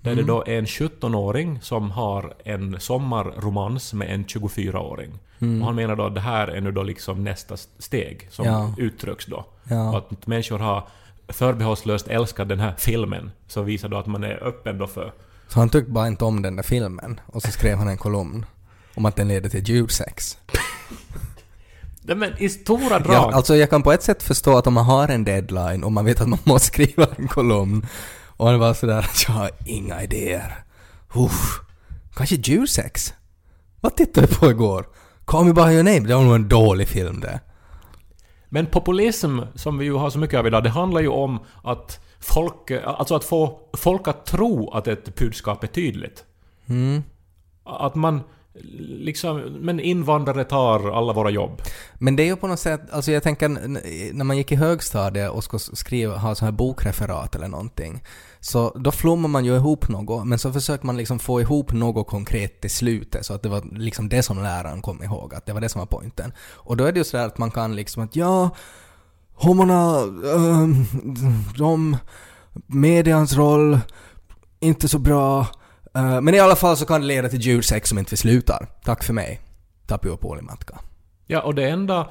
[0.00, 5.18] Där det då är en 17-åring som har en sommarromans med en 24-åring.
[5.38, 8.74] Och han menar då att det här är nu då liksom nästa steg som Ja.
[8.78, 9.44] uttrycks då.
[9.64, 9.90] Ja.
[9.90, 10.88] Och att människor har
[11.28, 13.30] förbehållslöst älskat den här filmen.
[13.46, 15.12] Så visar då att man är öppen då för...
[15.48, 18.46] Så han tyckte bara inte om den där filmen och så skrev han en kolumn
[18.94, 20.38] om att den leder till djursex.
[22.08, 23.14] Nej, men i stora drag.
[23.14, 25.92] Ja, alltså jag kan på ett sätt förstå att om man har en deadline och
[25.92, 27.86] man vet att man måste skriva en kolumn
[28.26, 30.64] och han var sådär att jag har inga idéer.
[31.14, 31.60] Uff.
[32.14, 33.14] Kanske djursex?
[33.80, 34.86] Vad tittade du på igår?
[35.24, 37.40] Call me by your name, det var nog en dålig film det.
[38.48, 42.00] Men populism, som vi ju har så mycket av idag, det handlar ju om att
[42.20, 42.70] folk...
[42.70, 46.24] Alltså att få folk att tro att ett budskap är tydligt.
[47.64, 48.22] Att man
[48.88, 49.40] liksom...
[49.60, 51.62] Men invandrare tar alla våra jobb.
[51.94, 53.48] Men det är ju på något sätt, alltså jag tänker
[54.12, 58.02] när man gick i högstadiet och skulle skriva, ha så här bokreferat eller någonting,
[58.40, 62.06] så då flummar man ju ihop något, men så försöker man liksom få ihop något
[62.06, 65.52] konkret till slutet, så att det var liksom det som läraren kom ihåg, att det
[65.52, 66.32] var det som var poängen.
[66.40, 68.50] Och då är det ju sådär att man kan liksom att ja,
[69.34, 70.84] homorna, äh, ehm,
[71.56, 71.96] de,
[72.66, 73.80] medians roll,
[74.60, 75.46] inte så bra,
[75.98, 78.68] eh, men i alla fall så kan det leda till djursex som inte slutar.
[78.84, 79.40] Tack för mig.
[79.86, 80.78] Tapio Puolimatka.
[81.26, 82.08] Ja, och det enda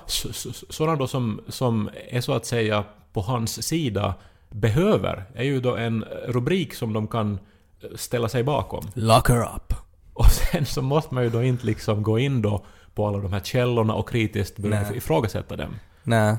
[0.70, 4.14] sådana då som, som är så att säga på hans sida
[4.50, 7.40] behöver är ju då en rubrik som de kan
[7.96, 8.88] ställa sig bakom.
[8.94, 9.74] Lock her up.
[10.14, 13.34] Och sen så måste man ju då inte liksom gå in då på alla de
[13.34, 15.76] här källorna och kritiskt börja ifrågasätta dem.
[16.04, 16.38] Nej.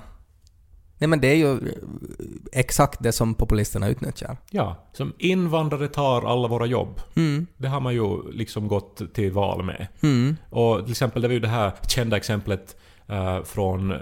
[0.98, 1.58] Nej men det är ju eh,
[2.52, 4.36] exakt det som populisterna utnyttjar.
[4.50, 7.00] Ja, som invandrare tar alla våra jobb.
[7.56, 9.86] Det har man ju liksom gått till val med.
[10.50, 13.98] Och till exempel, det var ju det här kända exemplet eh, från eh,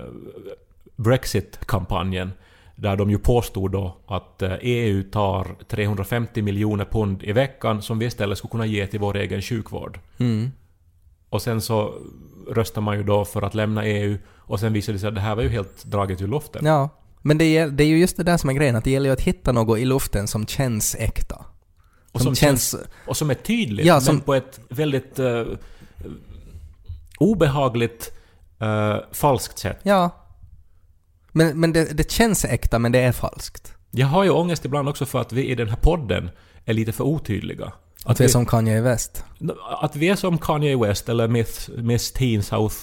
[0.96, 2.32] Brexit-kampanjen.
[2.76, 8.06] Där de ju påstod då att EU tar 350 miljoner pund i veckan som vi
[8.06, 9.98] istället skulle kunna ge till vår egen sjukvård.
[11.28, 11.94] Och sen så
[12.48, 15.20] röstar man ju då för att lämna EU och sen visade det sig att det
[15.20, 16.66] här var ju helt draget ur luften.
[16.66, 16.88] Ja.
[17.22, 19.08] Men det är, det är ju just det där som är grejen, att det gäller
[19.08, 21.44] ju att hitta något i luften som känns äkta.
[22.12, 25.44] Och som, känns, och som är tydligt, Ja, som- men på ett väldigt eh,
[27.18, 28.12] obehagligt
[28.60, 29.78] eh, falskt sätt.
[29.82, 30.10] Ja.
[31.32, 33.72] Men, men det, det känns äkta, men det är falskt.
[33.90, 36.30] Jag har ju ångest ibland också för att vi i den här podden
[36.64, 37.72] är lite för otydliga.
[38.06, 39.24] Att det är som Kanye West.
[39.80, 42.76] att vi är som Kanye West eller Miss, Miss Teen South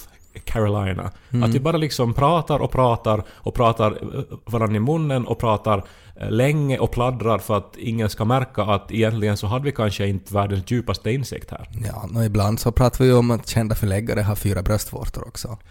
[0.44, 1.10] Carolina.
[1.30, 1.42] Mm.
[1.42, 5.84] Att vi bara liksom pratar och pratar och pratar eh, varandra i munnen och pratar
[6.16, 10.06] eh, länge och pladdrar för att ingen ska märka att egentligen så hade vi kanske
[10.06, 11.68] inte världens djupaste insikt här.
[11.86, 15.58] Ja, och ibland så pratar vi om att kända förläggare har fyra bröstvårtor också.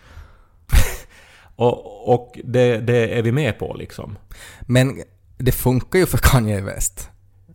[1.56, 4.18] Och, och det, det är vi med på liksom.
[4.62, 5.02] Men
[5.38, 7.10] det funkar ju för Kanye West.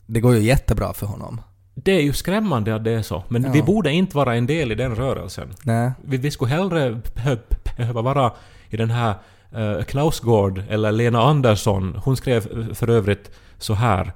[0.06, 1.40] Det går ju jättebra för honom.
[1.84, 3.50] Det är ju skrämmande att det är så, men Ja.
[3.52, 5.48] vi borde inte vara en del i den rörelsen.
[5.62, 5.92] Nej.
[6.04, 7.38] Vi, vi skulle hellre behö-
[7.76, 8.32] behöva vara
[8.68, 9.14] i den här
[9.56, 12.00] uh, Knausgård eller Lena Andersson.
[12.04, 14.12] Hon skrev för övrigt så här.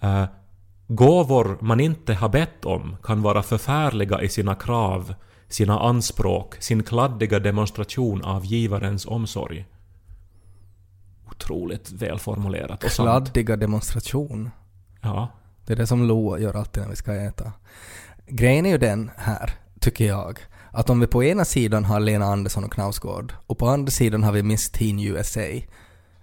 [0.00, 0.24] eh,
[0.86, 5.14] Gåvor man inte har bett om kan vara förfärliga i sina krav,
[5.48, 9.66] sina anspråk, sin kladdiga demonstration av givarens omsorg.
[11.30, 13.06] Otroligt välformulerat och sant.
[13.06, 14.50] Kladdiga demonstration.
[15.00, 15.28] Ja.
[15.70, 17.52] Det är det som Lo gör alltid när vi ska äta.
[18.26, 20.38] Grejen är ju den här, tycker jag,
[20.70, 24.22] att om vi på ena sidan har Lena Andersson och Knausgård och på andra sidan
[24.22, 25.40] har vi Miss Teen USA.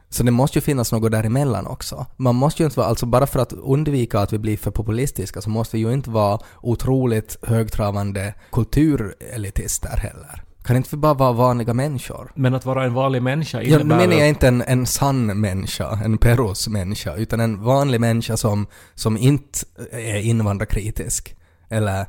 [0.09, 2.05] Så det måste ju finnas något däremellan också.
[2.17, 5.41] Man måste ju inte vara, alltså bara för att undvika att vi blir för populistiska
[5.41, 10.46] så måste vi ju inte vara otroligt högtravande kulturelitister heller.
[10.67, 12.31] Kan inte vi bara vara vanliga människor?
[12.35, 13.97] Men att vara en vanlig människa Ja, nu innebär...
[13.97, 18.67] menar jag inte en, en sann människa, en Perros människa, utan en vanlig människa som,
[18.95, 19.59] som inte
[19.91, 21.35] är invandrarkritisk
[21.69, 22.05] eller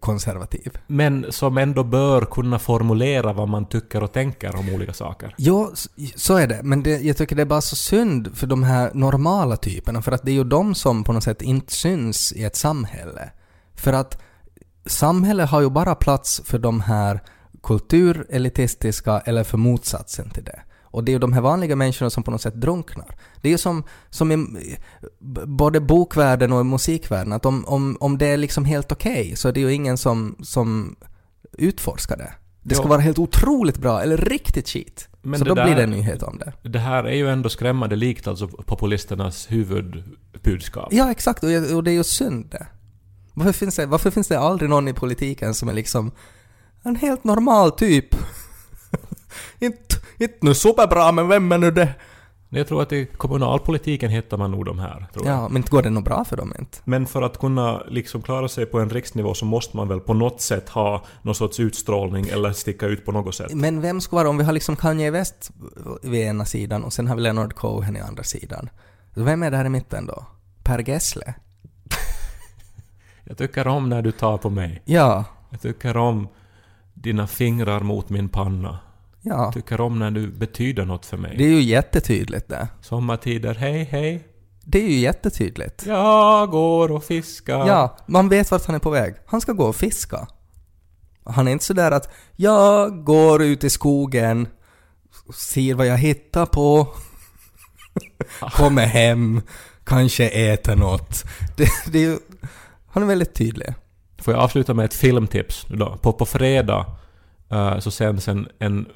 [0.00, 0.78] konservativ.
[0.86, 5.34] Men som ändå bör kunna formulera vad man tycker och tänker om olika saker.
[5.38, 5.70] Ja,
[6.16, 6.60] så är det.
[6.62, 10.12] Men det, jag tycker det är bara så synd för de här normala typerna, för
[10.12, 13.30] att det är ju de som på något sätt inte syns i ett samhälle.
[13.74, 14.22] För att
[14.86, 17.20] samhället har ju bara plats för de här
[17.62, 20.60] kulturelitistiska eller för motsatsen till det.
[20.90, 23.16] Och det är ju de här vanliga människorna som på något sätt drunknar.
[23.42, 24.78] Det är ju som, som i
[25.46, 29.52] både bokvärlden och musikvärlden, att om, om, om det är liksom helt okej så är
[29.52, 30.96] det ju ingen som, som
[31.52, 32.32] utforskar det.
[32.62, 32.88] Det ska Ja.
[32.88, 35.08] vara helt otroligt bra, eller riktigt skit.
[35.22, 36.68] Men så då där- blir det en nyhet om det.
[36.68, 40.88] Det här är ju ändå skrämmande likt alltså populisternas huvudbudskap.
[40.92, 41.42] Ja, exakt.
[41.44, 42.66] Och, och det är ju synd det.
[43.34, 46.10] Varför finns det, varför finns det aldrig någon i politiken som är liksom
[46.88, 48.14] en helt normal typ?
[49.58, 51.94] inte, inte nu superbra, men vem är nu det?
[52.50, 55.06] Jag tror att i kommunalpolitiken hittar man nog de här.
[55.12, 55.36] Tror jag.
[55.36, 56.78] Ja, men inte går det nog bra för dem inte.
[56.84, 60.14] Men för att kunna liksom klara sig på en riksnivå så måste man väl på
[60.14, 63.54] något sätt ha någon sorts utstrålning eller sticka ut på något sätt.
[63.54, 65.50] Men vem ska vara, om vi har liksom Kanye West
[66.02, 68.70] vid ena sidan och sen har vi Leonard Cohen i andra sidan.
[69.14, 70.26] Vem är där i mitten då?
[70.62, 71.34] Per Gessle?
[73.24, 74.82] Jag tycker om när du tar på mig.
[74.84, 76.28] Ja, Jag tycker om
[77.02, 78.78] dina fingrar mot min panna.
[79.22, 79.52] ja.
[79.52, 81.34] Tycker om när du betyder något för mig.
[81.38, 82.68] Det är ju jättetydligt det.
[82.80, 84.26] Sommartider, hej hej.
[84.64, 85.86] Det är ju jättetydligt.
[85.86, 87.66] Jag går och fiskar.
[87.66, 89.14] Ja, man vet vart han är på väg.
[89.26, 90.26] Han ska gå och fiska.
[91.24, 94.48] Han är inte sådär att jag går ut i skogen,
[95.34, 96.88] ser vad jag hittar på,
[98.40, 99.42] kommer hem,
[99.84, 101.24] kanske äter något.
[101.56, 102.18] Det, det är ju,
[102.86, 103.74] han är väldigt tydlig.
[104.18, 105.96] Får jag avsluta med ett filmtips då?
[106.02, 106.86] På, på fredag
[107.50, 108.86] eh, så sänds en, en,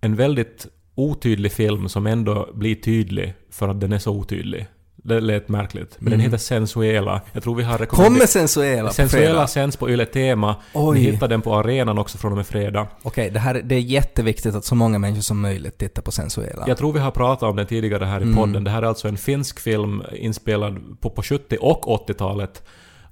[0.00, 4.66] en väldigt otydlig film som ändå blir tydlig för att den är så otydlig.
[4.96, 5.96] Det lät märkligt.
[5.98, 7.20] Men den heter Sensuela.
[7.32, 8.12] Jag tror vi har rekommenderat...
[8.14, 9.46] Kommer Sensuela på Sensuela fredag?
[9.46, 10.56] sänds på Yle Tema.
[10.74, 10.98] Oj.
[10.98, 12.86] Ni hittar den på arenan också från och med fredag.
[13.02, 16.64] Okej, det, här, det är jätteviktigt att så många människor som möjligt tittar på Sensuela.
[16.66, 18.36] Jag tror vi har pratat om den tidigare här i Mm.
[18.36, 18.64] podden.
[18.64, 22.62] Det här är alltså en finsk film inspelad på, på 70 och 80-talet.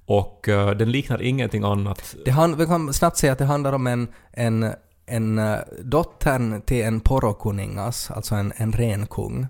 [0.07, 2.17] Och eh, den liknar ingenting annat.
[2.25, 4.73] Det hand, vi kan snabbt säga att det handlar om en, en,
[5.07, 9.47] en uh, dottern till en porokuningas, alltså en, en renkung,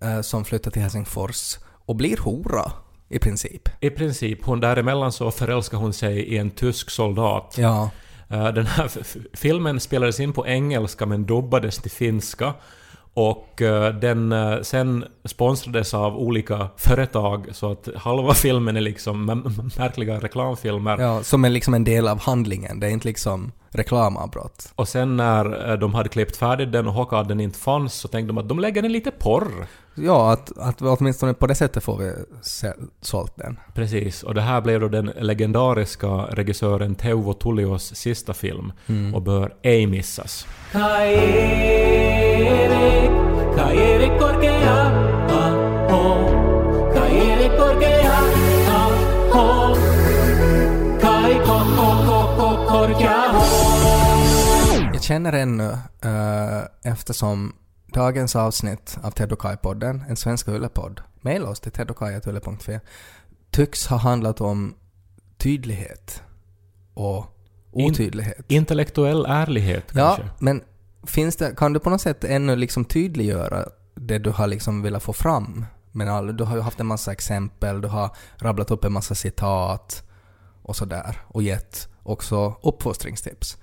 [0.00, 2.72] eh, som flyttar till Helsingfors och blir hora
[3.08, 3.68] i princip.
[3.80, 7.54] I princip, hon däremellan så förälskar hon sig i en tysk soldat.
[7.58, 7.90] Ja.
[8.28, 8.90] Den här
[9.36, 12.54] filmen spelades in på engelska men dubbades till finska.
[13.18, 19.26] Och eh, den eh, sen sponsrades av olika företag så att halva filmen är liksom
[19.78, 20.98] märkliga reklamfilmer.
[20.98, 24.72] ja, som är liksom en del av handlingen, det är inte liksom reklamavbrott.
[24.74, 28.08] Och sen när eh, de hade klippt färdigt den och Hockad den inte fanns så
[28.08, 29.66] tänkte de att de lägger den lite porr.
[29.94, 32.12] Ja, att, att åtminstone på det sättet får vi
[33.00, 33.58] sålt den.
[33.74, 38.72] Precis, och det här blev då den legendariska regissören Teuvo Tullios sista film
[39.14, 40.46] och bör ej missas.
[40.72, 42.18] Kaerik,
[43.58, 44.76] Kaerik korkea,
[45.30, 46.02] aho.
[46.94, 48.18] Kaerik korkea,
[48.78, 49.74] aho.
[51.02, 53.44] Kai ko ko ko ko korkea, ho.
[54.94, 55.70] Jag känner ännu,
[56.04, 57.52] eh, eftersom
[57.94, 62.80] dagens avsnitt av Ted och Kai-podden, en svenska Yle-podd, mejla oss till tedokai.yle.fi,
[63.50, 64.74] tycks ha handlat om
[65.38, 66.22] tydlighet
[66.94, 67.26] och
[67.72, 68.44] In- otydlighet.
[68.48, 70.34] Intellektuell ärlighet ja, kanske?
[70.44, 70.62] men
[71.10, 75.02] finns det, kan du på något sätt ännu liksom tydliggöra det du har liksom velat
[75.02, 75.64] få fram?
[75.92, 79.14] Men all, du har ju haft en massa exempel, du har rabblat upp en massa
[79.14, 80.02] citat
[80.62, 83.56] och sådär och gett också uppfostringstips.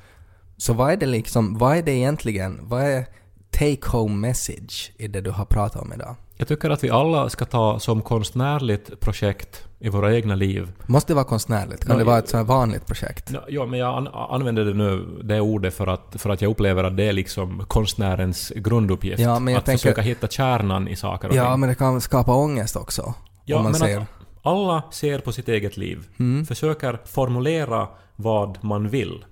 [0.57, 3.05] Så vad är det liksom, vad är det egentligen, vad är
[3.51, 6.15] take home message i det du har pratat om idag?
[6.37, 10.71] Jag tycker att vi alla ska ta som konstnärligt projekt i våra egna liv.
[10.87, 11.85] Måste det vara konstnärligt?
[11.85, 13.29] Kan Ja, det vara ett så här vanligt projekt?
[13.33, 16.51] Ja, Ja, men jag an använder det nu, det ordet, för att, för att jag
[16.51, 19.19] upplever att det är liksom konstnärens grunduppgift.
[19.19, 21.59] Ja, men jag att tänker- försöka hitta kärnan i saker och Ja, ting.
[21.59, 23.13] men det kan skapa ångest också.
[23.45, 23.99] Ja, om man men säger...
[23.99, 24.07] att
[24.43, 26.07] alla ser på sitt eget liv.
[26.19, 26.45] Mm.
[26.45, 29.25] Försöker formulera vad man vill.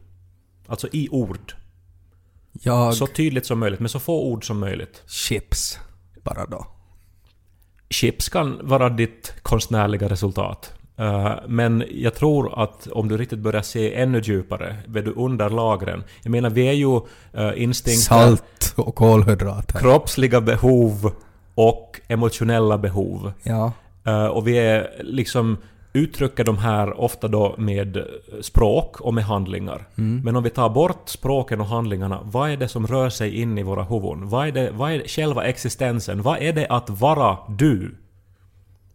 [0.68, 1.54] Alltså i ord.
[2.52, 2.94] Jag...
[2.96, 5.04] Så tydligt som möjligt, med så få ord som möjligt.
[5.08, 5.80] Chips.
[6.24, 6.68] Bara då.
[7.89, 10.74] Chips kan vara ditt konstnärliga resultat.
[10.98, 15.49] Eh, men jag tror att om du riktigt börjar se ännu djupare, vet du, under
[15.49, 16.03] lagren.
[16.24, 19.80] Jag menar, vi är ju uh, instinkter, Salt och kolhydrater.
[19.80, 21.12] kroppsliga behov
[21.55, 23.34] och emotionella behov.
[23.43, 23.72] Ja.
[24.05, 25.57] Eh, och vi är liksom
[25.94, 28.06] uttrycker de här ofta då med
[28.41, 29.88] språk och med handlingar.
[30.24, 33.58] Men om vi tar bort språken och handlingarna, vad är det som rör sig in
[33.58, 34.30] i våra huvuden?
[34.30, 36.22] Vad är, det, vad är själva existensen?
[36.22, 37.96] Vad är det att vara du?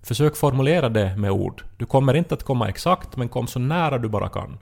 [0.03, 1.63] Försök formulera det med ord.
[1.77, 4.59] Du kommer inte att komma exakt, men kom så nära du bara kan.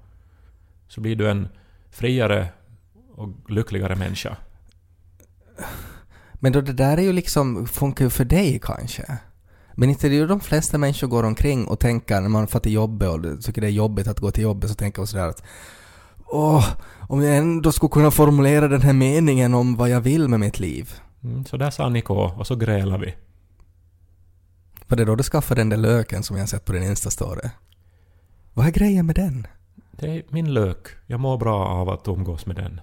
[0.88, 1.48] Så blir du en
[1.90, 2.48] friare
[3.14, 4.36] och lyckligare människa.
[6.34, 9.18] Men då det där är ju liksom, funkar ju för dig kanske.
[9.78, 12.60] Men inte det är ju de flesta människor går omkring och tänker när man får
[12.60, 15.28] till jobbet och tycker det är jobbigt att gå till jobbet så tänker man sådär
[15.28, 15.42] att
[16.28, 16.66] Åh,
[17.08, 20.60] om jag ändå skulle kunna formulera den här meningen om vad jag vill med mitt
[20.60, 20.92] liv.
[21.22, 23.14] Mm, så där sa Niko, och så grälar vi.
[24.88, 27.50] Var det då du skaffade den där löken som jag sett på din Insta-story?
[28.54, 29.46] Vad är grejen med den?
[29.92, 30.86] Det är min lök.
[31.06, 32.80] Jag mår bra av att umgås med den.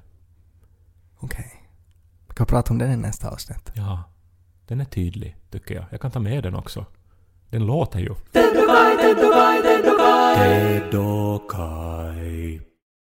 [2.46, 3.72] prata om den i nästa avsnitt.
[3.74, 4.04] Ja.
[4.68, 5.86] Den är tydlig, tycker jag.
[5.90, 6.86] Jag kan ta med den också.
[7.50, 8.16] Den låter ju.
[8.32, 8.98] Ted och Kai,
[12.42, 12.73] Ted